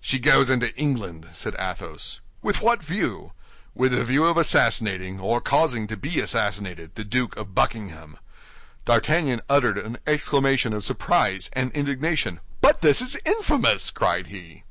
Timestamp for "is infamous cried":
13.00-14.26